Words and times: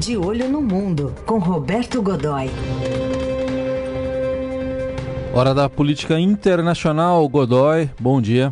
De 0.00 0.16
Olho 0.16 0.48
no 0.48 0.62
Mundo, 0.62 1.14
com 1.26 1.36
Roberto 1.38 2.00
Godoy. 2.00 2.46
Hora 5.36 5.52
da 5.52 5.68
política 5.68 6.18
internacional, 6.18 7.28
Godoy. 7.28 7.90
Bom 8.00 8.18
dia. 8.18 8.50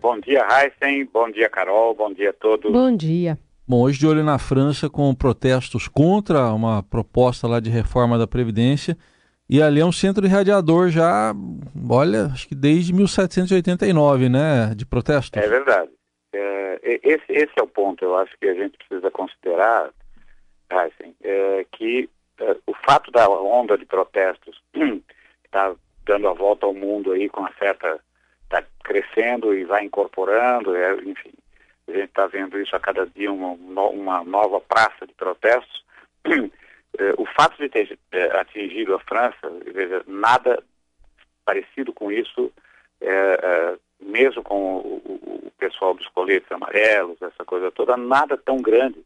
Bom 0.00 0.18
dia, 0.18 0.44
Heisen. 0.44 1.08
Bom 1.12 1.30
dia, 1.30 1.48
Carol. 1.48 1.94
Bom 1.94 2.12
dia 2.12 2.30
a 2.30 2.32
todos. 2.32 2.72
Bom 2.72 2.96
dia. 2.96 3.38
Bom, 3.66 3.82
hoje 3.82 4.00
de 4.00 4.08
olho 4.08 4.24
na 4.24 4.40
França 4.40 4.90
com 4.90 5.14
protestos 5.14 5.86
contra 5.86 6.52
uma 6.52 6.82
proposta 6.82 7.46
lá 7.46 7.60
de 7.60 7.70
reforma 7.70 8.18
da 8.18 8.26
Previdência. 8.26 8.96
E 9.48 9.62
ali 9.62 9.80
é 9.80 9.86
um 9.86 9.92
centro 9.92 10.26
de 10.26 10.34
radiador 10.34 10.88
já, 10.88 11.32
olha, 11.88 12.26
acho 12.32 12.48
que 12.48 12.56
desde 12.56 12.92
1789, 12.92 14.28
né, 14.28 14.74
de 14.74 14.84
protestos. 14.84 15.40
É 15.40 15.46
verdade. 15.46 15.90
É, 16.34 16.80
esse, 17.04 17.24
esse 17.28 17.52
é 17.56 17.62
o 17.62 17.68
ponto, 17.68 18.04
eu 18.04 18.16
acho 18.16 18.32
que 18.40 18.48
a 18.48 18.54
gente 18.54 18.76
precisa 18.78 19.10
considerar, 19.12 19.90
Heisen, 20.72 21.14
é, 21.22 21.66
que 21.70 22.08
é, 22.38 22.56
o 22.66 22.74
fato 22.74 23.10
da 23.10 23.28
onda 23.28 23.76
de 23.76 23.84
protestos 23.84 24.60
está 25.44 25.74
dando 26.04 26.28
a 26.28 26.32
volta 26.32 26.66
ao 26.66 26.74
mundo 26.74 27.12
aí 27.12 27.28
com 27.28 27.40
uma 27.40 27.52
certa. 27.58 28.00
está 28.44 28.64
crescendo 28.84 29.54
e 29.54 29.64
vai 29.64 29.84
incorporando, 29.84 30.74
é, 30.74 30.94
enfim. 31.04 31.32
A 31.88 31.92
gente 31.92 32.04
está 32.04 32.26
vendo 32.26 32.60
isso 32.60 32.74
a 32.74 32.80
cada 32.80 33.06
dia, 33.06 33.32
uma, 33.32 33.52
uma 33.88 34.24
nova 34.24 34.60
praça 34.60 35.06
de 35.06 35.14
protestos. 35.14 35.84
É, 36.98 37.14
o 37.16 37.24
fato 37.24 37.56
de 37.56 37.70
ter 37.70 37.98
é, 38.12 38.38
atingido 38.38 38.94
a 38.94 38.98
França, 38.98 39.50
veja, 39.72 40.04
nada 40.06 40.62
parecido 41.42 41.90
com 41.90 42.12
isso, 42.12 42.52
é, 43.00 43.08
é, 43.10 43.76
mesmo 43.98 44.42
com 44.42 44.76
o, 44.76 45.02
o, 45.06 45.52
pessoal 45.58 45.94
dos 45.94 46.06
coletes 46.08 46.50
amarelos, 46.50 47.20
essa 47.22 47.44
coisa 47.44 47.70
toda, 47.70 47.96
nada 47.96 48.36
tão 48.36 48.58
grande. 48.58 49.02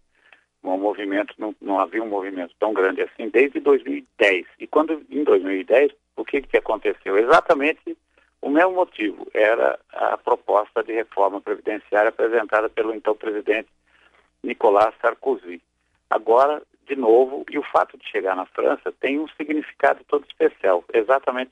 Um 0.62 0.76
movimento, 0.76 1.34
não, 1.38 1.54
não 1.60 1.78
havia 1.78 2.02
um 2.02 2.08
movimento 2.08 2.54
tão 2.58 2.72
grande 2.72 3.02
assim 3.02 3.28
desde 3.28 3.60
2010. 3.60 4.46
E 4.58 4.66
quando 4.66 5.00
em 5.10 5.22
2010 5.22 5.92
o 6.16 6.24
que, 6.24 6.42
que 6.42 6.56
aconteceu? 6.56 7.16
Exatamente 7.18 7.96
o 8.46 8.50
mesmo 8.50 8.72
motivo, 8.72 9.26
era 9.34 9.78
a 9.92 10.16
proposta 10.16 10.82
de 10.82 10.92
reforma 10.92 11.40
previdenciária 11.40 12.10
apresentada 12.10 12.68
pelo 12.68 12.94
então 12.94 13.14
presidente 13.14 13.68
Nicolas 14.40 14.94
Sarkozy. 15.00 15.60
Agora, 16.08 16.62
de 16.86 16.94
novo, 16.94 17.44
e 17.50 17.58
o 17.58 17.62
fato 17.64 17.98
de 17.98 18.08
chegar 18.08 18.36
na 18.36 18.46
França 18.46 18.92
tem 19.00 19.18
um 19.18 19.26
significado 19.30 20.04
todo 20.06 20.24
especial, 20.26 20.84
exatamente 20.94 21.50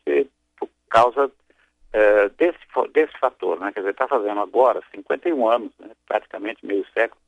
por 0.56 0.68
causa 0.88 1.26
uh, 1.26 2.28
desse, 2.38 2.60
desse 2.92 3.18
fator, 3.18 3.58
né? 3.58 3.72
Quer 3.72 3.80
dizer, 3.80 3.90
está 3.90 4.06
fazendo 4.06 4.40
agora 4.40 4.80
51 4.94 5.48
anos, 5.48 5.72
né? 5.80 5.90
praticamente 6.06 6.64
meio 6.64 6.86
século, 6.94 7.20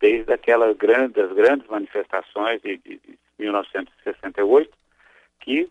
desde 0.00 0.32
aquela 0.32 0.72
grande, 0.74 1.14
das 1.14 1.32
grandes 1.32 1.66
manifestações 1.68 2.60
de, 2.62 2.76
de, 2.78 2.98
de 2.98 3.18
1968, 3.38 4.70
que 5.40 5.70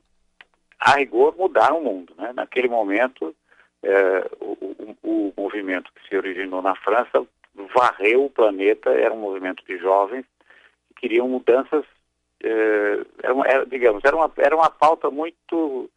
a 0.80 0.96
rigor, 0.98 1.36
mudaram 1.38 1.80
o 1.80 1.84
mundo. 1.84 2.14
Né? 2.18 2.34
Naquele 2.34 2.68
momento, 2.68 3.34
é, 3.82 4.30
o, 4.40 4.52
o, 4.54 4.98
o, 5.04 5.34
movimento 5.38 5.92
que 5.94 6.08
se 6.08 6.18
originou 6.18 6.62
na 6.62 6.76
França 6.76 7.26
varreu 7.74 8.26
o 8.26 8.30
planeta, 8.30 8.90
era 8.90 9.14
um 9.14 9.20
movimento 9.20 9.64
de 9.66 9.78
jovens 9.78 10.26
que 10.90 11.02
queriam 11.02 11.28
mudanças, 11.30 11.86
é, 12.44 13.06
era, 13.24 13.34
era, 13.46 13.66
digamos, 13.66 14.04
era 14.04 14.16
uma, 14.16 14.32
era 14.38 14.56
uma 14.56 14.70
pauta 14.70 15.10
muito 15.10 15.90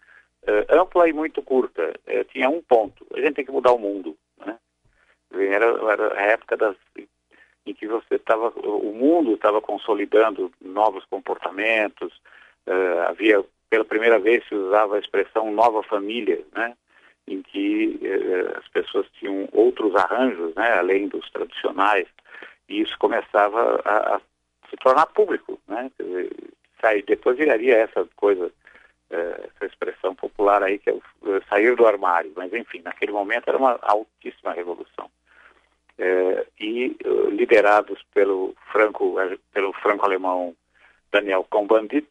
é, 0.47 0.66
ampla 0.70 1.08
e 1.08 1.12
muito 1.12 1.42
curta. 1.42 1.92
É, 2.06 2.22
tinha 2.24 2.48
um 2.48 2.62
ponto, 2.62 3.04
a 3.12 3.20
gente 3.20 3.34
tem 3.34 3.44
que 3.44 3.52
mudar 3.52 3.72
o 3.72 3.78
mundo. 3.78 4.16
Né? 4.38 4.56
Era, 5.32 5.66
era 5.91 6.14
a 6.14 6.22
época 6.22 6.56
das, 6.56 6.77
em 7.67 7.75
que 7.75 7.86
você 7.86 8.14
estava, 8.14 8.48
o 8.56 8.92
mundo 8.92 9.34
estava 9.34 9.61
consolidando 9.61 10.53
novos 10.61 11.05
comportamentos, 11.06 12.12
é, 12.67 13.00
havia 13.09 13.45
pela 13.69 13.84
primeira 13.84 14.19
vez 14.19 14.47
se 14.48 14.55
usava 14.55 14.97
a 14.97 14.98
expressão 14.98 15.53
nova 15.53 15.83
família, 15.83 16.42
né? 16.55 16.75
em 17.27 17.42
que 17.42 17.99
eh, 18.03 18.56
as 18.56 18.69
pessoas 18.69 19.06
tinham 19.19 19.49
outros 19.53 19.94
arranjos, 19.97 20.54
né? 20.54 20.75
além 20.75 21.09
dos 21.09 21.28
tradicionais, 21.31 22.06
e 22.69 22.81
isso 22.81 22.97
começava 22.99 23.81
a, 23.84 24.16
a 24.16 24.21
se 24.71 24.77
tornar 24.77 25.06
público. 25.06 25.59
Né? 25.66 25.91
Dizer, 25.98 26.31
sair, 26.81 27.03
depois 27.03 27.37
viraria 27.37 27.78
essa 27.78 28.06
coisa, 28.15 28.53
eh, 29.10 29.48
essa 29.56 29.66
expressão 29.66 30.15
popular 30.15 30.62
aí, 30.62 30.78
que 30.78 30.91
é 30.91 30.93
o, 30.93 31.03
sair 31.48 31.75
do 31.75 31.87
armário, 31.87 32.33
mas 32.37 32.53
enfim, 32.53 32.81
naquele 32.83 33.12
momento 33.12 33.48
era 33.48 33.59
uma 33.59 33.78
altíssima 33.83 34.53
revolução. 34.53 35.10
Eh, 35.99 36.47
e 36.61 36.97
eh, 37.03 37.31
liderados 37.31 38.03
pelo 38.12 38.55
franco 38.71 39.17
pelo 39.55 39.73
franco-alemão 39.73 40.55
Daniel 41.11 41.47
Cohn-Bendit, 41.49 42.07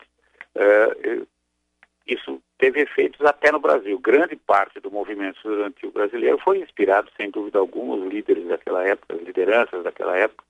uh, 0.56 1.28
isso 2.08 2.42
teve 2.58 2.82
efeitos 2.82 3.24
até 3.24 3.52
no 3.52 3.60
Brasil. 3.60 4.00
Grande 4.00 4.36
parte 4.36 4.80
do 4.80 4.90
movimento 4.90 5.36
estudantil 5.38 5.92
brasileiro 5.92 6.40
foi 6.40 6.60
inspirado, 6.60 7.12
sem 7.16 7.30
dúvida 7.30 7.60
alguma, 7.60 7.96
os 7.96 8.12
líderes 8.12 8.48
daquela 8.48 8.88
época, 8.88 9.14
as 9.14 9.22
lideranças 9.22 9.84
daquela 9.84 10.18
época, 10.18 10.44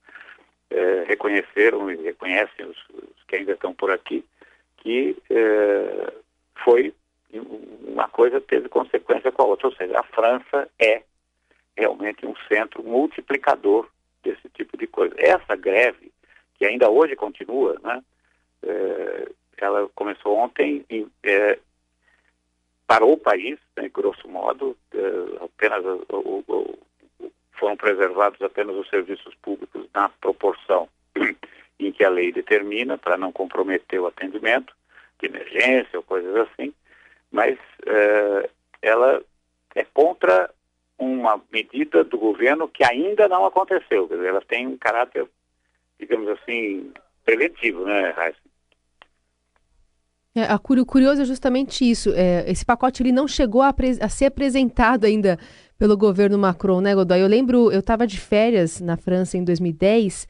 é, 0.69 1.03
reconheceram 1.05 1.91
e 1.91 1.95
reconhecem 1.97 2.65
os, 2.65 2.77
os, 2.93 3.23
que 3.27 3.35
ainda 3.35 3.51
estão 3.51 3.73
por 3.73 3.91
aqui, 3.91 4.23
que 4.77 5.17
é, 5.29 6.13
foi 6.63 6.93
uma 7.33 8.07
coisa 8.07 8.39
teve 8.39 8.69
consequência 8.69 9.31
com 9.31 9.41
a 9.41 9.45
outra. 9.45 9.67
Ou 9.67 9.75
seja, 9.75 9.99
a 9.99 10.03
França 10.03 10.69
é 10.79 11.03
realmente 11.77 12.25
um 12.25 12.35
centro 12.47 12.83
multiplicador 12.83 13.89
desse 14.23 14.49
tipo 14.49 14.77
de 14.77 14.87
coisa. 14.87 15.13
Essa 15.17 15.55
greve, 15.55 16.11
que 16.55 16.65
ainda 16.65 16.89
hoje 16.89 17.15
continua, 17.15 17.77
né, 17.83 18.03
é, 18.63 19.29
ela 19.57 19.87
começou 19.95 20.35
ontem 20.37 20.85
e 20.89 21.07
é, 21.23 21.59
parou 22.87 23.13
o 23.13 23.17
país, 23.17 23.59
né, 23.75 23.89
grosso 23.89 24.27
modo, 24.27 24.75
é, 24.93 25.43
apenas 25.43 25.83
o, 26.09 26.43
o, 26.47 26.79
foram 27.53 27.77
preservados 27.77 28.41
apenas 28.41 28.75
os 28.75 28.89
serviços 28.89 29.33
públicos 29.35 29.87
na 29.93 30.09
proporção 30.09 30.89
em 31.79 31.91
que 31.91 32.03
a 32.03 32.09
lei 32.09 32.31
determina, 32.31 32.97
para 32.97 33.17
não 33.17 33.31
comprometer 33.31 33.99
o 33.99 34.07
atendimento 34.07 34.73
de 35.19 35.27
emergência 35.27 35.97
ou 35.97 36.03
coisas 36.03 36.35
assim, 36.35 36.73
mas 37.31 37.57
é, 37.85 38.49
ela 38.81 39.23
uma 41.25 41.41
medida 41.51 42.03
do 42.03 42.17
governo 42.17 42.67
que 42.67 42.83
ainda 42.83 43.27
não 43.27 43.45
aconteceu, 43.45 44.07
quer 44.07 44.15
dizer, 44.15 44.29
ela 44.29 44.41
tem 44.41 44.67
um 44.67 44.77
caráter, 44.77 45.27
digamos 45.99 46.27
assim, 46.29 46.91
preventivo, 47.23 47.85
né, 47.85 48.11
Raíssa? 48.11 48.45
É, 50.37 50.53
o 50.53 50.85
curioso 50.85 51.21
é 51.21 51.25
justamente 51.25 51.89
isso. 51.89 52.11
É, 52.13 52.43
esse 52.51 52.65
pacote 52.65 53.01
ele 53.01 53.13
não 53.13 53.25
chegou 53.25 53.61
a, 53.61 53.73
a, 54.01 54.09
ser 54.09 54.25
apresentado 54.25 55.05
ainda 55.05 55.39
pelo 55.77 55.95
governo 55.95 56.37
Macron, 56.37 56.81
né, 56.81 56.93
Godoy? 56.93 57.21
Eu 57.21 57.27
lembro, 57.27 57.71
eu 57.71 57.79
estava 57.79 58.05
de 58.05 58.19
férias 58.19 58.81
na 58.81 58.97
França 58.97 59.37
em 59.37 59.45
2010 59.45 60.27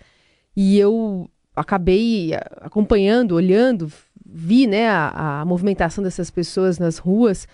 e 0.55 0.77
eu 0.77 1.27
acabei 1.55 2.33
acompanhando, 2.61 3.33
olhando, 3.33 3.91
vi 4.23 4.67
né, 4.67 4.87
a, 4.87 5.41
a 5.41 5.45
movimentação 5.45 6.03
dessas 6.03 6.29
pessoas 6.29 6.77
nas 6.77 6.99
ruas. 6.99 7.47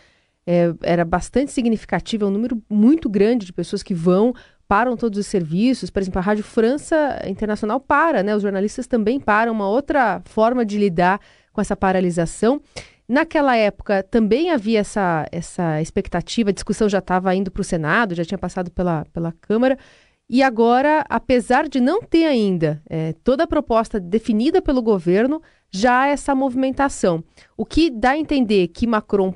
É, 0.46 0.74
era 0.82 1.06
bastante 1.06 1.52
significativo, 1.52 2.26
é 2.26 2.28
um 2.28 2.32
número 2.32 2.62
muito 2.70 3.10
grande 3.10 3.46
de 3.46 3.54
pessoas 3.54 3.84
que 3.84 3.94
vão, 3.94 4.34
param 4.68 4.98
todos 4.98 5.20
os 5.20 5.28
serviços. 5.28 5.90
Por 5.90 6.02
exemplo, 6.02 6.20
a 6.20 6.24
Rádio 6.24 6.44
França 6.44 7.22
Internacional 7.28 7.80
para, 7.80 8.24
né? 8.24 8.36
Os 8.36 8.42
jornalistas 8.42 8.88
também 8.88 9.20
param, 9.20 9.52
uma 9.52 9.68
outra 9.68 10.22
forma 10.26 10.66
de 10.66 10.78
lidar 10.78 11.20
com 11.52 11.62
essa 11.62 11.76
paralisação. 11.76 12.62
Naquela 13.08 13.58
época 13.58 14.02
também 14.04 14.52
havia 14.52 14.80
essa, 14.80 15.28
essa 15.32 15.82
expectativa, 15.82 16.50
a 16.50 16.54
discussão 16.54 16.88
já 16.88 17.00
estava 17.00 17.36
indo 17.36 17.52
para 17.52 17.60
o 17.60 17.66
Senado, 17.66 18.16
já 18.16 18.24
tinha 18.24 18.38
passado 18.38 18.72
pela, 18.72 19.06
pela 19.12 19.34
Câmara. 19.42 19.78
E 20.30 20.42
agora, 20.42 21.04
apesar 21.10 21.68
de 21.68 21.82
não 21.82 22.02
ter 22.02 22.24
ainda 22.24 22.82
é, 22.90 23.12
toda 23.22 23.44
a 23.44 23.48
proposta 23.48 24.00
definida 24.00 24.62
pelo 24.62 24.82
governo, 24.82 25.42
já 25.70 26.04
há 26.04 26.08
essa 26.08 26.34
movimentação. 26.34 27.22
O 27.58 27.66
que 27.66 27.90
dá 27.90 28.12
a 28.12 28.18
entender 28.18 28.70
que 28.70 28.88
Macron, 28.88 29.36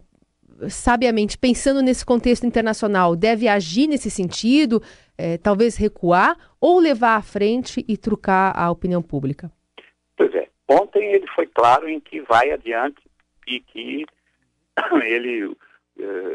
sabiamente, 0.69 1.37
pensando 1.37 1.81
nesse 1.81 2.05
contexto 2.05 2.45
internacional, 2.45 3.15
deve 3.15 3.47
agir 3.47 3.87
nesse 3.87 4.09
sentido, 4.09 4.81
é, 5.17 5.37
talvez 5.37 5.75
recuar, 5.75 6.37
ou 6.59 6.79
levar 6.79 7.15
à 7.17 7.21
frente 7.21 7.83
e 7.87 7.97
trucar 7.97 8.57
a 8.57 8.71
opinião 8.71 9.01
pública? 9.01 9.51
Pois 10.17 10.33
é. 10.33 10.47
Ontem 10.67 11.13
ele 11.13 11.27
foi 11.27 11.47
claro 11.47 11.87
em 11.89 11.99
que 11.99 12.21
vai 12.21 12.51
adiante 12.51 13.01
e 13.47 13.59
que 13.59 14.05
ele 15.03 15.45
uh, 15.45 15.55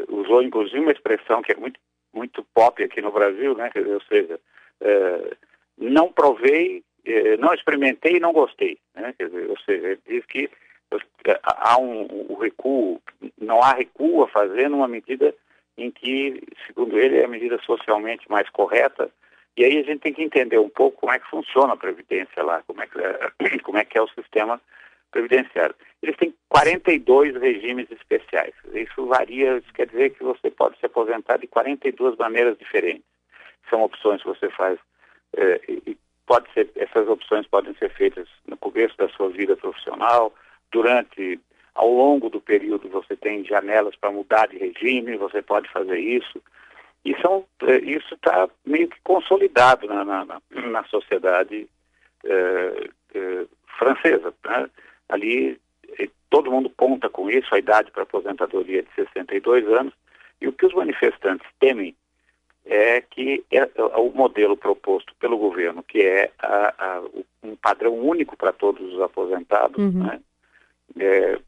usou 0.09 0.41
inclusive 0.41 0.79
uma 0.79 0.91
expressão 0.91 1.41
que 1.41 1.51
é 1.51 1.55
muito, 1.55 1.79
muito 2.13 2.45
pop 2.53 2.81
aqui 2.83 3.01
no 3.01 3.11
Brasil, 3.11 3.55
né? 3.55 3.69
ou 3.75 4.01
seja, 4.03 4.39
uh, 4.81 5.35
não 5.77 6.11
provei, 6.11 6.83
uh, 7.07 7.37
não 7.39 7.53
experimentei 7.53 8.17
e 8.17 8.19
não 8.19 8.31
gostei. 8.31 8.77
Né? 8.95 9.13
Dizer, 9.19 9.49
ou 9.49 9.59
seja, 9.59 9.87
ele 9.87 10.01
diz 10.07 10.25
que 10.25 10.49
há 11.43 11.79
um, 11.79 12.07
um 12.29 12.35
recuo, 12.35 13.01
não 13.39 13.61
há 13.61 13.73
recuo 13.73 14.23
a 14.23 14.27
fazer 14.27 14.69
numa 14.69 14.87
medida 14.87 15.33
em 15.77 15.91
que, 15.91 16.41
segundo 16.67 16.99
ele, 16.99 17.17
é 17.17 17.25
a 17.25 17.29
medida 17.29 17.59
socialmente 17.65 18.29
mais 18.29 18.49
correta 18.49 19.09
E 19.57 19.63
aí 19.63 19.77
a 19.79 19.83
gente 19.83 20.01
tem 20.01 20.13
que 20.13 20.23
entender 20.23 20.59
um 20.59 20.69
pouco 20.69 20.99
como 20.99 21.11
é 21.11 21.19
que 21.19 21.29
funciona 21.29 21.73
a 21.73 21.77
Previdência 21.77 22.43
lá, 22.43 22.61
como 22.67 22.81
é 22.81 22.87
que 22.87 22.99
é, 22.99 23.59
como 23.63 23.77
é, 23.77 23.85
que 23.85 23.97
é 23.97 24.01
o 24.01 24.09
sistema 24.09 24.61
previdenciário. 25.11 25.75
Eles 26.01 26.15
têm 26.17 26.33
42 26.49 27.35
regimes 27.35 27.89
especiais. 27.91 28.53
Isso 28.73 29.05
varia, 29.07 29.57
isso 29.57 29.73
quer 29.73 29.87
dizer 29.87 30.11
que 30.11 30.23
você 30.23 30.49
pode 30.49 30.79
se 30.79 30.85
aposentar 30.85 31.37
de 31.37 31.47
42 31.47 32.17
maneiras 32.17 32.57
diferentes. 32.57 33.03
São 33.69 33.83
opções 33.83 34.21
que 34.21 34.27
você 34.29 34.49
faz. 34.49 34.79
É, 35.35 35.61
e 35.67 35.97
pode 36.25 36.51
ser, 36.53 36.69
essas 36.75 37.07
opções 37.07 37.45
podem 37.47 37.73
ser 37.75 37.89
feitas 37.91 38.27
no 38.47 38.57
começo 38.57 38.95
da 38.97 39.09
sua 39.09 39.29
vida 39.29 39.55
profissional, 39.57 40.33
durante, 40.71 41.39
ao 41.75 41.89
longo 41.89 42.29
do 42.29 42.41
período 42.41 42.89
você 42.89 43.15
tem 43.15 43.45
janelas 43.45 43.95
para 43.95 44.11
mudar 44.11 44.47
de 44.47 44.57
regime, 44.57 45.17
você 45.17 45.41
pode 45.41 45.69
fazer 45.69 45.99
isso. 45.99 46.41
E 47.03 47.15
são, 47.19 47.45
é, 47.63 47.77
isso 47.77 48.13
está 48.13 48.47
meio 48.65 48.87
que 48.87 48.97
consolidado 49.03 49.87
na, 49.87 50.05
na, 50.05 50.41
na 50.49 50.83
sociedade 50.85 51.67
é, 52.23 52.89
é, 53.15 53.45
francesa. 53.77 54.33
Né? 54.45 54.69
Ali 55.09 55.59
todo 56.31 56.49
mundo 56.49 56.69
conta 56.69 57.09
com 57.09 57.29
isso, 57.29 57.53
a 57.53 57.59
idade 57.59 57.91
para 57.91 58.03
aposentadoria 58.03 58.79
é 58.79 58.81
de 58.83 58.93
62 58.95 59.67
anos, 59.67 59.93
e 60.39 60.47
o 60.47 60.53
que 60.53 60.65
os 60.65 60.73
manifestantes 60.73 61.45
temem 61.59 61.95
é 62.65 63.01
que 63.01 63.43
é, 63.51 63.69
é 63.75 63.83
o 63.97 64.11
modelo 64.11 64.55
proposto 64.55 65.13
pelo 65.19 65.37
governo, 65.37 65.83
que 65.83 66.01
é 66.01 66.31
a, 66.39 66.73
a, 66.77 67.01
um 67.43 67.55
padrão 67.55 67.93
único 67.93 68.37
para 68.37 68.53
todos 68.53 68.93
os 68.93 69.01
aposentados, 69.01 69.77
uhum. 69.77 70.03
né? 70.03 70.21
É, 71.01 71.39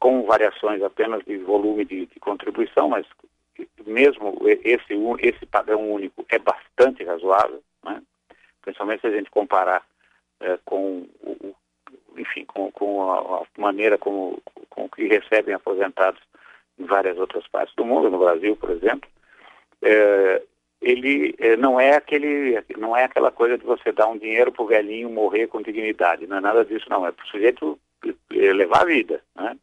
com 0.00 0.24
variações 0.24 0.82
apenas 0.82 1.22
de 1.24 1.36
volume 1.38 1.84
de, 1.84 2.06
de, 2.06 2.18
contribuição, 2.18 2.88
mas 2.88 3.06
mesmo 3.86 4.38
esse, 4.64 4.94
esse 5.20 5.46
padrão 5.46 5.92
único 5.92 6.24
é 6.28 6.38
bastante 6.38 7.04
razoável, 7.04 7.62
né? 7.84 8.02
principalmente 8.62 9.02
se 9.02 9.06
a 9.08 9.10
gente 9.10 9.30
comparar 9.30 9.84
é, 10.40 10.58
com 10.64 11.06
o, 11.22 11.54
enfim, 12.16 12.44
com, 12.46 12.72
com 12.72 13.10
a, 13.10 13.42
a, 13.42 13.60
maneira 13.60 13.98
como, 13.98 14.42
com 14.70 14.88
que 14.88 15.06
recebem 15.06 15.54
aposentados 15.54 16.20
em 16.78 16.84
várias 16.84 17.18
outras 17.18 17.46
partes 17.48 17.74
do 17.76 17.84
mundo, 17.84 18.10
no 18.10 18.18
Brasil, 18.18 18.56
por 18.56 18.70
exemplo, 18.70 19.08
é, 19.82 20.42
ele 20.80 21.34
é, 21.38 21.56
não 21.56 21.78
é 21.78 21.94
aquele, 21.94 22.60
não 22.76 22.96
é 22.96 23.04
aquela 23.04 23.30
coisa 23.30 23.56
de 23.56 23.64
você 23.64 23.92
dar 23.92 24.08
um 24.08 24.18
dinheiro 24.18 24.50
para 24.50 24.62
o 24.62 24.66
velhinho 24.66 25.10
morrer 25.10 25.46
com 25.46 25.62
dignidade, 25.62 26.26
não 26.26 26.38
é 26.38 26.40
nada 26.40 26.64
disso 26.64 26.86
não, 26.88 27.06
é 27.06 27.12
para 27.12 27.24
o 27.24 27.28
sujeito 27.28 27.78
levar 28.30 28.82
a 28.82 28.86
vida, 28.86 29.22
né? 29.36 29.56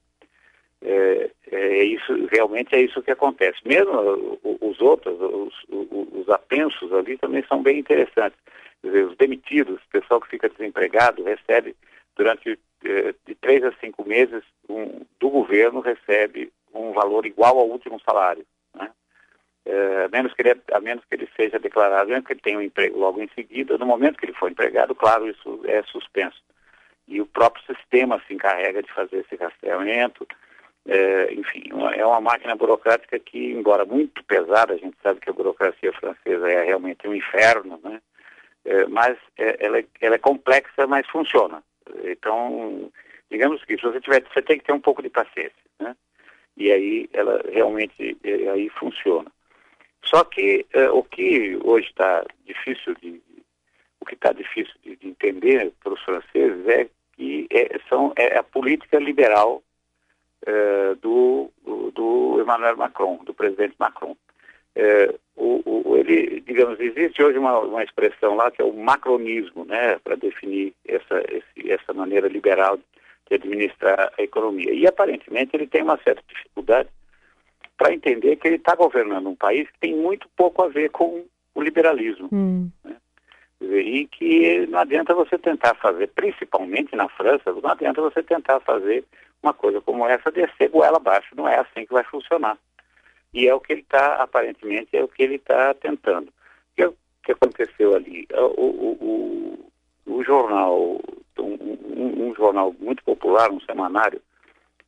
É, 0.81 1.29
é, 1.51 1.79
é, 1.79 1.83
isso, 1.83 2.13
realmente 2.31 2.73
é 2.73 2.81
isso 2.81 3.01
que 3.01 3.11
acontece. 3.11 3.57
Mesmo 3.65 4.39
os 4.61 4.79
outros, 4.79 5.19
os, 5.19 5.53
os, 5.69 6.07
os 6.13 6.29
apensos 6.29 6.91
ali 6.93 7.17
também 7.17 7.43
são 7.47 7.61
bem 7.61 7.79
interessantes. 7.79 8.39
Dizer, 8.83 9.05
os 9.05 9.17
demitidos, 9.17 9.75
o 9.75 9.89
pessoal 9.89 10.21
que 10.21 10.29
fica 10.29 10.47
desempregado, 10.47 11.23
recebe 11.23 11.75
durante 12.15 12.57
eh, 12.85 13.13
de 13.25 13.35
três 13.35 13.63
a 13.63 13.73
cinco 13.81 14.07
meses, 14.07 14.41
um, 14.69 15.01
do 15.19 15.29
governo 15.29 15.81
recebe 15.81 16.51
um 16.73 16.93
valor 16.93 17.25
igual 17.25 17.59
ao 17.59 17.67
último 17.67 17.99
salário. 17.99 18.45
Né? 18.73 18.89
É, 19.65 20.05
a, 20.05 20.07
menos 20.07 20.33
que 20.33 20.41
ele, 20.41 20.61
a 20.71 20.79
menos 20.79 21.03
que 21.03 21.15
ele 21.15 21.27
seja 21.35 21.59
declarado, 21.59 22.09
mesmo 22.09 22.23
que 22.23 22.33
ele 22.33 22.39
tenha 22.39 22.57
um 22.57 22.61
emprego 22.61 22.97
logo 22.97 23.21
em 23.21 23.29
seguida, 23.35 23.77
no 23.77 23.85
momento 23.85 24.17
que 24.17 24.25
ele 24.25 24.33
for 24.33 24.49
empregado, 24.49 24.95
claro, 24.95 25.29
isso 25.29 25.59
é 25.65 25.83
suspenso. 25.83 26.41
E 27.09 27.19
o 27.19 27.25
próprio 27.25 27.65
sistema 27.65 28.21
se 28.27 28.33
encarrega 28.33 28.83
de 28.83 28.93
fazer 28.93 29.17
esse 29.17 29.35
rastreamento. 29.35 30.27
É, 30.87 31.33
enfim, 31.33 31.63
uma, 31.73 31.93
é 31.93 32.05
uma 32.05 32.21
máquina 32.21 32.55
burocrática 32.55 33.19
que, 33.19 33.51
embora 33.51 33.83
muito 33.83 34.23
pesada, 34.23 34.73
a 34.73 34.77
gente 34.77 34.95
sabe 35.01 35.19
que 35.19 35.29
a 35.29 35.33
burocracia 35.33 35.91
francesa 35.93 36.49
é 36.49 36.63
realmente 36.63 37.07
um 37.07 37.13
inferno, 37.13 37.79
né? 37.83 37.99
É, 38.63 38.85
mas 38.85 39.17
é, 39.37 39.65
ela, 39.65 39.79
é, 39.79 39.85
ela 39.99 40.15
é 40.15 40.19
complexa, 40.19 40.85
mas 40.87 41.07
funciona. 41.07 41.63
Então, 42.03 42.91
digamos 43.29 43.63
que 43.65 43.75
se 43.75 43.81
você 43.81 43.99
tiver, 43.99 44.23
você 44.31 44.41
tem 44.41 44.59
que 44.59 44.65
ter 44.65 44.73
um 44.73 44.79
pouco 44.79 45.01
de 45.01 45.09
paciência, 45.09 45.53
né? 45.79 45.95
E 46.55 46.71
aí 46.71 47.09
ela 47.13 47.41
realmente 47.51 48.17
é, 48.23 48.49
aí 48.49 48.69
funciona. 48.69 49.31
Só 50.03 50.23
que 50.23 50.65
é, 50.73 50.89
o 50.89 51.03
que 51.03 51.57
hoje 51.63 51.87
está 51.87 52.23
difícil 52.45 52.93
de 52.95 53.21
o 53.99 54.05
que 54.05 54.13
está 54.13 54.31
difícil 54.31 54.73
de, 54.83 54.95
de, 54.95 55.07
entender 55.07 55.73
para 55.83 55.93
os 55.93 56.01
franceses 56.03 56.67
é 56.67 56.87
que 57.19 57.47
é, 57.51 57.77
são, 57.89 58.13
é 58.15 58.37
a 58.37 58.43
política 58.43 58.97
liberal 58.97 59.61
é, 60.47 60.95
do, 61.01 61.51
do, 61.65 61.91
do, 61.91 62.41
Emmanuel 62.41 62.77
Macron, 62.77 63.17
do 63.25 63.33
presidente 63.33 63.75
Macron. 63.77 64.15
É, 64.73 65.13
o, 65.35 65.61
o, 65.65 65.97
ele, 65.97 66.39
digamos, 66.39 66.79
existe 66.79 67.21
hoje 67.21 67.37
uma, 67.37 67.59
uma 67.59 67.83
expressão 67.83 68.37
lá 68.37 68.49
que 68.49 68.61
é 68.61 68.65
o 68.65 68.73
macronismo, 68.73 69.65
né, 69.65 69.99
para 70.01 70.15
definir 70.15 70.73
essa, 70.87 71.21
esse, 71.27 71.69
essa 71.69 71.93
maneira 71.93 72.29
liberal 72.29 72.77
de 72.77 73.35
administrar 73.35 74.13
a 74.17 74.23
economia. 74.23 74.71
E 74.71 74.87
aparentemente 74.87 75.53
ele 75.53 75.67
tem 75.67 75.83
uma 75.83 75.97
certa 75.97 76.23
dificuldade 76.25 76.87
para 77.77 77.93
entender 77.93 78.37
que 78.37 78.47
ele 78.47 78.55
está 78.55 78.75
governando 78.75 79.27
um 79.27 79.35
país 79.35 79.69
que 79.69 79.79
tem 79.79 79.93
muito 79.93 80.29
pouco 80.37 80.63
a 80.63 80.69
ver 80.69 80.89
com 80.89 81.25
o 81.53 81.61
liberalismo. 81.61 82.29
Hum. 82.31 82.69
Né? 82.85 82.95
E 83.61 84.07
que 84.07 84.65
não 84.67 84.79
adianta 84.79 85.13
você 85.13 85.37
tentar 85.37 85.75
fazer, 85.75 86.07
principalmente 86.07 86.95
na 86.95 87.09
França, 87.09 87.51
não 87.51 87.69
adianta 87.69 88.01
você 88.01 88.23
tentar 88.23 88.59
fazer 88.61 89.03
uma 89.43 89.53
coisa 89.53 89.81
como 89.81 90.05
essa 90.05 90.31
descer 90.31 90.69
goela 90.69 90.97
abaixo. 90.97 91.35
Não 91.35 91.47
é 91.47 91.59
assim 91.59 91.85
que 91.85 91.93
vai 91.93 92.03
funcionar. 92.05 92.57
E 93.33 93.47
é 93.47 93.53
o 93.53 93.59
que 93.59 93.73
ele 93.73 93.81
está, 93.81 94.15
aparentemente, 94.15 94.95
é 94.95 95.03
o 95.03 95.07
que 95.07 95.23
ele 95.23 95.35
está 95.35 95.73
tentando. 95.73 96.31
O 96.77 96.93
que, 97.23 97.31
aconteceu 97.33 97.95
ali? 97.95 98.27
O, 98.33 98.61
o, 98.61 99.69
o, 100.07 100.13
o 100.13 100.23
jornal, 100.23 100.99
um, 101.37 102.29
um, 102.29 102.33
jornal 102.35 102.73
muito 102.79 103.03
popular, 103.03 103.51
um 103.51 103.59
semanário 103.61 104.19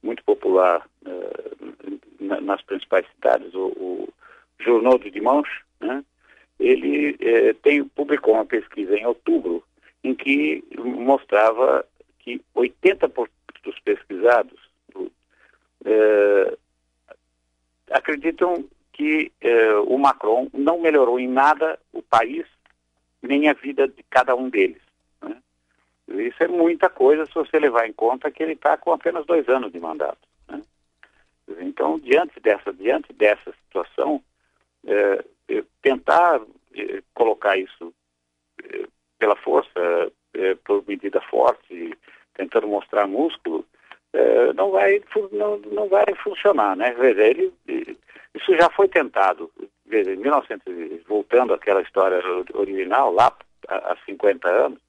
muito 0.01 0.23
popular 0.23 0.87
uh, 1.05 2.41
nas 2.41 2.61
principais 2.63 3.05
cidades, 3.13 3.53
o, 3.53 3.67
o 3.67 4.09
Journal 4.59 4.97
de 4.97 5.11
Dimanche, 5.11 5.61
né? 5.79 6.03
Ele 6.61 7.17
eh, 7.19 7.53
tem, 7.63 7.83
publicou 7.83 8.35
uma 8.35 8.45
pesquisa 8.45 8.95
em 8.95 9.05
outubro 9.05 9.63
em 10.03 10.13
que 10.13 10.63
mostrava 10.77 11.85
que 12.19 12.39
80% 12.55 13.29
dos 13.63 13.79
pesquisados 13.79 14.59
eh, 15.85 16.57
acreditam 17.89 18.63
que 18.93 19.31
eh, 19.41 19.73
o 19.87 19.97
Macron 19.97 20.47
não 20.53 20.79
melhorou 20.79 21.19
em 21.19 21.27
nada 21.27 21.79
o 21.91 22.01
país 22.01 22.45
nem 23.21 23.49
a 23.49 23.53
vida 23.53 23.87
de 23.87 24.03
cada 24.03 24.35
um 24.35 24.49
deles. 24.49 24.81
Né? 25.21 25.37
Isso 26.09 26.43
é 26.43 26.47
muita 26.47 26.89
coisa 26.89 27.25
se 27.25 27.33
você 27.33 27.59
levar 27.59 27.87
em 27.87 27.93
conta 27.93 28.31
que 28.31 28.43
ele 28.43 28.53
está 28.53 28.77
com 28.77 28.91
apenas 28.91 29.25
dois 29.25 29.47
anos 29.49 29.71
de 29.71 29.79
mandato. 29.79 30.27
Né? 30.47 30.61
Então, 31.59 31.99
diante 31.99 32.39
dessa, 32.39 32.71
diante 32.73 33.13
dessa 33.13 33.51
situação, 33.65 34.23
tentar 35.81 36.41
eh, 36.75 37.01
colocar 37.13 37.57
isso 37.57 37.93
eh, 38.63 38.85
pela 39.17 39.35
força, 39.35 40.11
eh, 40.33 40.55
por 40.65 40.83
medida 40.87 41.21
forte, 41.21 41.97
tentando 42.33 42.67
mostrar 42.67 43.07
músculo, 43.07 43.65
não, 44.55 44.71
vai, 44.71 45.01
não, 45.31 45.87
vai 45.87 46.03
funcionar, 46.21 46.75
né? 46.75 46.93
Ele, 46.99 47.53
isso 48.35 48.55
já 48.57 48.69
foi 48.69 48.89
tentado. 48.89 49.49
Em 49.89 50.17
1900, 50.17 51.05
voltando 51.07 51.53
àquela 51.53 51.81
história 51.81 52.21
original, 52.53 53.13
lá 53.13 53.33
há 53.69 53.95
50 54.05 54.49
anos, 54.49 54.79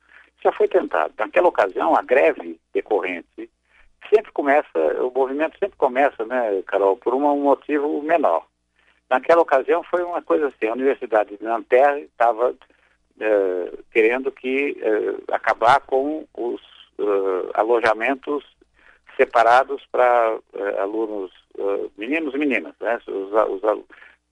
já 0.43 0.51
foi 0.53 0.67
tentado. 0.67 1.15
Naquela 1.17 1.49
ocasião, 1.49 1.95
a 1.95 2.03
greve 2.03 2.59
decorrente 2.75 3.49
sempre 4.13 4.33
começa, 4.33 4.79
o 5.01 5.13
movimento 5.15 5.59
sempre 5.59 5.77
começa, 5.79 6.25
né, 6.25 6.63
Carol, 6.67 6.97
por 6.97 7.15
um 7.15 7.37
motivo 7.37 8.03
menor. 8.03 8.45
Naquela 9.13 9.43
ocasião 9.43 9.83
foi 9.83 10.03
uma 10.03 10.23
coisa 10.23 10.47
assim, 10.47 10.69
a 10.69 10.73
Universidade 10.73 11.37
de 11.37 11.45
Nanterre 11.45 12.05
estava 12.05 12.55
é, 13.21 13.73
querendo 13.93 14.33
que 14.33 14.75
é, 14.81 15.35
acabar 15.35 15.81
com 15.81 16.27
os 16.33 16.63
uh, 16.99 17.51
alojamentos 17.53 18.43
separados 19.15 19.85
para 19.93 20.39
alunos, 20.79 21.31
meninos 21.99 22.33
e 22.33 22.39
meninas. 22.39 22.73
Né? 22.81 22.99
Os, 23.07 23.63
os, 23.63 23.85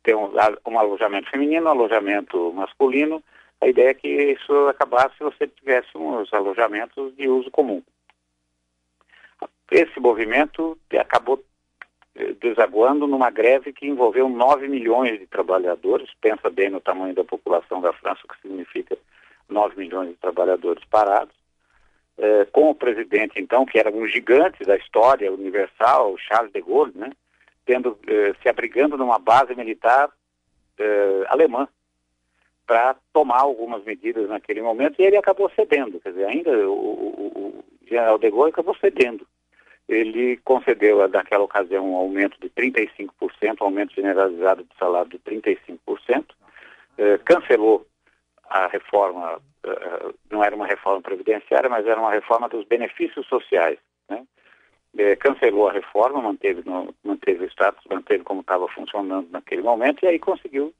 tem 0.02 0.14
um, 0.14 0.32
um, 0.66 0.78
alojamento 0.78 1.28
feminino, 1.28 1.66
um 1.66 1.72
alojamento 1.72 2.50
masculino. 2.54 3.22
A 3.60 3.68
ideia 3.68 3.90
é 3.90 3.94
que 3.94 4.08
isso 4.08 4.68
acabasse 4.68 5.14
se 5.18 5.24
você 5.24 5.46
tivesse 5.46 5.90
uns 5.94 6.32
alojamentos 6.32 7.14
de 7.16 7.28
uso 7.28 7.50
comum. 7.50 7.82
Esse 9.70 10.00
movimento 10.00 10.78
acabou 10.98 11.36
eh, 11.36 11.49
desaguando 12.40 13.06
numa 13.06 13.30
greve 13.30 13.72
que 13.72 13.86
envolveu 13.86 14.28
9 14.28 14.68
milhões 14.68 15.18
de 15.18 15.26
trabalhadores. 15.26 16.10
Pensa 16.20 16.50
bem 16.50 16.68
no 16.68 16.80
tamanho 16.80 17.14
da 17.14 17.24
população 17.24 17.80
da 17.80 17.92
França, 17.92 18.20
o 18.24 18.28
que 18.28 18.40
significa 18.40 18.96
9 19.48 19.76
milhões 19.76 20.10
de 20.10 20.16
trabalhadores 20.16 20.84
parados 20.84 21.34
eh, 22.22 22.46
com 22.52 22.68
o 22.68 22.74
presidente, 22.74 23.40
então, 23.40 23.64
que 23.64 23.78
era 23.78 23.90
um 23.90 24.06
gigante 24.06 24.62
da 24.64 24.76
história 24.76 25.32
universal, 25.32 26.18
Charles 26.18 26.52
de 26.52 26.60
Gaulle, 26.60 26.92
né, 26.94 27.10
tendo, 27.64 27.98
eh, 28.06 28.34
se 28.42 28.48
abrigando 28.48 28.98
numa 28.98 29.18
base 29.18 29.54
militar 29.54 30.10
eh, 30.78 31.24
alemã 31.28 31.66
para 32.66 32.94
tomar 33.12 33.40
algumas 33.40 33.82
medidas 33.84 34.28
naquele 34.28 34.60
momento 34.60 35.00
e 35.00 35.04
ele 35.04 35.16
acabou 35.16 35.50
cedendo. 35.56 35.98
Quer 36.00 36.10
dizer, 36.10 36.26
ainda 36.26 36.50
o, 36.68 36.74
o, 36.74 37.26
o 37.34 37.64
general 37.88 38.18
de 38.18 38.30
Gaulle 38.30 38.50
acabou 38.50 38.76
cedendo. 38.76 39.26
Ele 39.90 40.36
concedeu, 40.44 41.06
naquela 41.08 41.42
ocasião, 41.42 41.90
um 41.90 41.96
aumento 41.96 42.38
de 42.40 42.48
35%, 42.50 43.10
um 43.60 43.64
aumento 43.64 43.92
generalizado 43.92 44.62
de 44.62 44.70
salário 44.78 45.10
de 45.10 45.18
35%, 45.18 46.26
eh, 46.96 47.18
cancelou 47.24 47.84
a 48.48 48.68
reforma, 48.68 49.40
eh, 49.66 50.12
não 50.30 50.44
era 50.44 50.54
uma 50.54 50.68
reforma 50.68 51.02
previdenciária, 51.02 51.68
mas 51.68 51.84
era 51.84 52.00
uma 52.00 52.12
reforma 52.12 52.48
dos 52.48 52.64
benefícios 52.66 53.26
sociais. 53.26 53.80
Né? 54.08 54.24
Eh, 54.96 55.16
cancelou 55.16 55.68
a 55.68 55.72
reforma, 55.72 56.22
manteve, 56.22 56.62
no, 56.64 56.94
manteve 57.02 57.44
o 57.44 57.48
status, 57.48 57.84
manteve 57.90 58.22
como 58.22 58.42
estava 58.42 58.68
funcionando 58.68 59.28
naquele 59.32 59.62
momento, 59.62 60.04
e 60.04 60.06
aí 60.06 60.20
conseguiu 60.20 60.72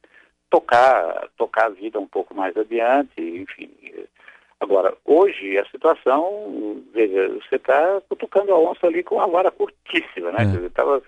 tocar, 0.49 1.29
tocar 1.37 1.67
a 1.67 1.71
vida 1.71 1.99
um 1.99 2.07
pouco 2.07 2.33
mais 2.33 2.57
adiante, 2.57 3.21
enfim. 3.21 3.73
Agora, 4.61 4.95
hoje 5.07 5.57
a 5.57 5.65
situação, 5.71 6.83
veja, 6.93 7.29
você 7.29 7.57
está 7.57 8.03
cutucando 8.11 8.53
a 8.53 8.59
onça 8.59 8.87
ali 8.87 9.03
com 9.03 9.15
uma 9.15 9.27
vara 9.27 9.51
curtíssima, 9.51 10.31
né? 10.33 10.45
É. 10.67 10.69
Tava, 10.69 11.03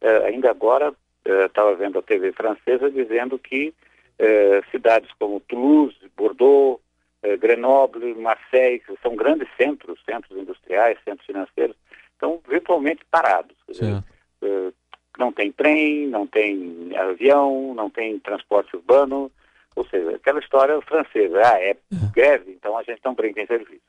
eh, 0.00 0.26
ainda 0.26 0.50
agora 0.50 0.92
estava 1.24 1.70
eh, 1.70 1.76
vendo 1.76 2.00
a 2.00 2.02
TV 2.02 2.32
francesa 2.32 2.90
dizendo 2.90 3.38
que 3.38 3.72
eh, 4.18 4.60
cidades 4.72 5.08
como 5.20 5.38
Toulouse, 5.40 5.96
Bordeaux, 6.16 6.80
Grenoble, 7.40 8.14
Marseille, 8.14 8.78
que 8.78 8.94
são 9.02 9.16
grandes 9.16 9.48
centros, 9.56 9.98
centros 10.08 10.38
industriais, 10.38 10.98
centros 11.04 11.26
financeiros, 11.26 11.74
estão 12.12 12.40
virtualmente 12.46 13.04
parados. 13.10 13.56
Dizer, 13.68 14.04
não 15.18 15.32
tem 15.32 15.50
trem, 15.50 16.06
não 16.06 16.24
tem 16.24 16.92
avião, 16.96 17.74
não 17.74 17.90
tem 17.90 18.20
transporte 18.20 18.76
urbano, 18.76 19.32
ou 19.76 19.86
seja, 19.86 20.16
aquela 20.16 20.40
história 20.40 20.80
francesa, 20.82 21.40
ah, 21.44 21.60
é, 21.60 21.70
é 21.70 21.76
greve, 22.14 22.52
então 22.52 22.76
a 22.76 22.82
gente 22.82 23.00
não 23.04 23.14
brinca 23.14 23.40
em 23.40 23.46
serviço. 23.46 23.82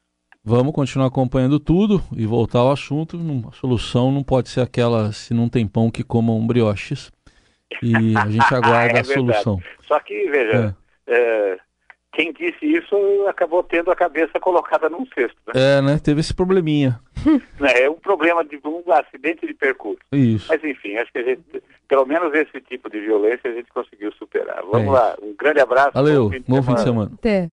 Vamos 0.43 0.73
continuar 0.73 1.07
acompanhando 1.07 1.59
tudo 1.59 2.01
e 2.15 2.25
voltar 2.25 2.59
ao 2.59 2.71
assunto. 2.71 3.17
A 3.49 3.51
solução 3.51 4.11
não 4.11 4.23
pode 4.23 4.49
ser 4.49 4.61
aquela 4.61 5.11
se 5.11 5.33
não 5.33 5.49
tem 5.49 5.67
pão 5.67 5.91
que 5.91 6.03
comam 6.03 6.45
brioches. 6.45 7.11
E 7.81 8.15
a 8.15 8.29
gente 8.29 8.47
aguarda 8.55 8.99
é 8.99 9.01
a 9.01 9.03
solução. 9.03 9.59
Só 9.81 9.99
que, 9.99 10.29
veja, 10.29 10.75
é. 11.05 11.13
É, 11.13 11.57
quem 12.13 12.33
disse 12.33 12.65
isso 12.65 12.95
acabou 13.27 13.61
tendo 13.61 13.91
a 13.91 13.95
cabeça 13.95 14.39
colocada 14.39 14.89
num 14.89 15.05
cesto. 15.07 15.37
Né? 15.47 15.53
É, 15.55 15.81
né? 15.81 15.99
Teve 15.99 16.21
esse 16.21 16.33
probleminha. 16.33 16.99
é 17.75 17.89
um 17.89 17.95
problema 17.95 18.43
de 18.43 18.59
um 18.63 18.83
acidente 18.91 19.45
de 19.45 19.53
percurso. 19.53 20.01
Isso. 20.11 20.47
Mas 20.49 20.63
enfim, 20.63 20.95
acho 20.97 21.11
que 21.11 21.19
a 21.19 21.23
gente, 21.23 21.41
pelo 21.87 22.05
menos 22.05 22.33
esse 22.33 22.61
tipo 22.61 22.89
de 22.89 22.99
violência 22.99 23.49
a 23.49 23.53
gente 23.53 23.71
conseguiu 23.71 24.11
superar. 24.13 24.63
Vamos 24.71 24.87
é 24.87 24.91
lá, 24.91 25.15
um 25.21 25.33
grande 25.37 25.59
abraço. 25.59 25.91
Valeu, 25.93 26.29
bom 26.29 26.31
fim 26.31 26.39
de 26.39 26.45
semana. 26.45 26.61
Bom 26.61 26.63
fim 26.63 26.73
de 26.73 26.81
semana. 26.81 27.11
Até. 27.19 27.45